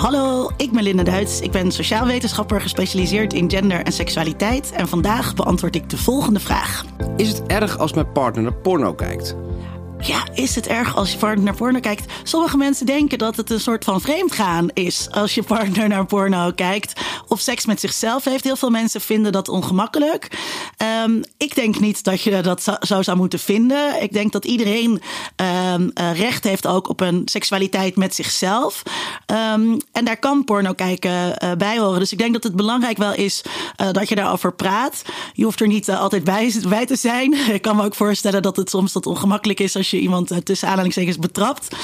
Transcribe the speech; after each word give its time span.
Hallo, 0.00 0.50
ik 0.56 0.72
ben 0.72 0.82
Linda 0.82 1.02
Duits. 1.02 1.40
Ik 1.40 1.50
ben 1.50 1.72
sociaal 1.72 2.06
wetenschapper 2.06 2.60
gespecialiseerd 2.60 3.32
in 3.32 3.50
gender 3.50 3.82
en 3.84 3.92
seksualiteit. 3.92 4.72
En 4.72 4.88
vandaag 4.88 5.34
beantwoord 5.34 5.74
ik 5.74 5.90
de 5.90 5.96
volgende 5.96 6.40
vraag. 6.40 6.84
Is 7.16 7.28
het 7.28 7.42
erg 7.46 7.78
als 7.78 7.92
mijn 7.92 8.12
partner 8.12 8.42
naar 8.42 8.54
porno 8.54 8.94
kijkt? 8.94 9.36
Ja, 10.02 10.26
is 10.34 10.54
het 10.54 10.66
erg 10.66 10.96
als 10.96 11.12
je 11.12 11.18
partner 11.18 11.44
naar 11.44 11.54
porno 11.54 11.80
kijkt? 11.80 12.12
Sommige 12.22 12.56
mensen 12.56 12.86
denken 12.86 13.18
dat 13.18 13.36
het 13.36 13.50
een 13.50 13.60
soort 13.60 13.84
van 13.84 14.00
vreemdgaan 14.00 14.68
is 14.74 15.08
als 15.10 15.34
je 15.34 15.42
partner 15.42 15.88
naar 15.88 16.06
porno 16.06 16.50
kijkt. 16.54 17.00
Of 17.28 17.40
seks 17.40 17.66
met 17.66 17.80
zichzelf 17.80 18.24
heeft. 18.24 18.44
Heel 18.44 18.56
veel 18.56 18.70
mensen 18.70 19.00
vinden 19.00 19.32
dat 19.32 19.48
ongemakkelijk. 19.48 20.38
Um, 21.04 21.22
ik 21.36 21.54
denk 21.54 21.80
niet 21.80 22.04
dat 22.04 22.22
je 22.22 22.42
dat 22.42 22.78
zo 22.80 23.02
zou 23.02 23.16
moeten 23.16 23.38
vinden. 23.38 24.02
Ik 24.02 24.12
denk 24.12 24.32
dat 24.32 24.44
iedereen 24.44 25.02
um, 25.72 25.90
recht 25.94 26.44
heeft 26.44 26.66
ook 26.66 26.88
op 26.88 27.00
een 27.00 27.22
seksualiteit 27.24 27.96
met 27.96 28.14
zichzelf. 28.14 28.82
Um, 29.54 29.76
en 29.92 30.04
daar 30.04 30.18
kan 30.18 30.44
porno 30.44 30.72
kijken 30.72 31.10
uh, 31.10 31.52
bij 31.58 31.78
horen. 31.78 31.98
Dus 31.98 32.12
ik 32.12 32.18
denk 32.18 32.32
dat 32.32 32.42
het 32.42 32.56
belangrijk 32.56 32.96
wel 32.96 33.14
is 33.14 33.42
uh, 33.80 33.90
dat 33.92 34.08
je 34.08 34.14
daarover 34.14 34.52
praat. 34.52 35.02
Je 35.32 35.44
hoeft 35.44 35.60
er 35.60 35.66
niet 35.66 35.90
altijd 35.90 36.24
bij, 36.24 36.52
bij 36.68 36.86
te 36.86 36.96
zijn. 36.96 37.34
Ik 37.60 37.62
kan 37.62 37.76
me 37.76 37.84
ook 37.84 37.94
voorstellen 37.94 38.42
dat 38.42 38.56
het 38.56 38.70
soms 38.70 38.92
dat 38.92 39.06
ongemakkelijk 39.06 39.60
is 39.60 39.76
als 39.76 39.89
je 39.89 39.89
iemand 39.98 40.32
uh, 40.32 40.38
tussen 40.38 40.68
aanhalingstekens 40.68 41.18
betrapt. 41.18 41.76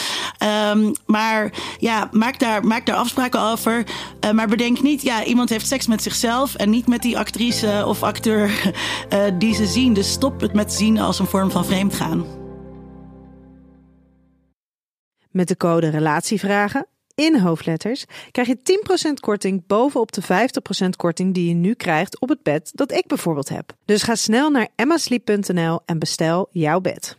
Um, 0.72 0.92
maar 1.06 1.52
ja, 1.78 2.08
maak 2.12 2.38
daar, 2.38 2.64
maak 2.64 2.86
daar 2.86 2.96
afspraken 2.96 3.40
over. 3.40 3.86
Uh, 4.24 4.30
maar 4.30 4.48
bedenk 4.48 4.82
niet, 4.82 5.02
ja, 5.02 5.24
iemand 5.24 5.48
heeft 5.48 5.66
seks 5.66 5.86
met 5.86 6.02
zichzelf 6.02 6.54
en 6.54 6.70
niet 6.70 6.86
met 6.86 7.02
die 7.02 7.18
actrice 7.18 7.84
of 7.86 8.02
acteur 8.02 8.72
uh, 9.12 9.24
die 9.38 9.54
ze 9.54 9.66
zien. 9.66 9.92
Dus 9.92 10.12
stop 10.12 10.40
het 10.40 10.52
met 10.52 10.72
zien 10.72 10.98
als 10.98 11.18
een 11.18 11.26
vorm 11.26 11.50
van 11.50 11.64
vreemdgaan. 11.64 12.24
Met 15.30 15.48
de 15.48 15.56
code 15.56 15.88
Relatievragen 15.88 16.86
in 17.16 17.38
hoofdletters 17.38 18.04
krijg 18.30 18.48
je 18.48 18.58
10% 19.10 19.12
korting 19.20 19.66
bovenop 19.66 20.12
de 20.12 20.22
50% 20.22 20.88
korting 20.96 21.34
die 21.34 21.48
je 21.48 21.54
nu 21.54 21.74
krijgt 21.74 22.20
op 22.20 22.28
het 22.28 22.42
bed 22.42 22.70
dat 22.74 22.92
ik 22.92 23.06
bijvoorbeeld 23.06 23.48
heb. 23.48 23.72
Dus 23.84 24.02
ga 24.02 24.14
snel 24.14 24.50
naar 24.50 24.68
emmasleep.nl 24.74 25.80
en 25.84 25.98
bestel 25.98 26.48
jouw 26.50 26.80
bed. 26.80 27.16